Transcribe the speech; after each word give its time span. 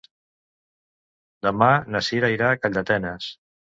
Demà 1.47 1.69
na 1.97 2.01
Cira 2.07 2.33
irà 2.37 2.51
a 2.55 2.59
Calldetenes. 2.65 3.29